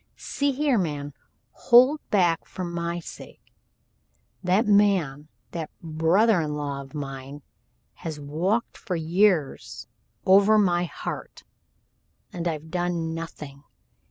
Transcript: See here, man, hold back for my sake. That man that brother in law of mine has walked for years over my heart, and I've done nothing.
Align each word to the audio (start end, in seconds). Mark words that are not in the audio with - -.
See 0.17 0.51
here, 0.51 0.79
man, 0.79 1.13
hold 1.51 1.99
back 2.09 2.47
for 2.47 2.65
my 2.65 2.99
sake. 2.99 3.53
That 4.43 4.65
man 4.65 5.27
that 5.51 5.69
brother 5.79 6.41
in 6.41 6.55
law 6.55 6.81
of 6.81 6.95
mine 6.95 7.43
has 8.01 8.19
walked 8.19 8.77
for 8.79 8.95
years 8.95 9.87
over 10.25 10.57
my 10.57 10.85
heart, 10.85 11.43
and 12.33 12.47
I've 12.47 12.71
done 12.71 13.13
nothing. 13.13 13.61